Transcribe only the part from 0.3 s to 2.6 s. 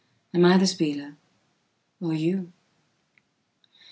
am I the spieler? or you?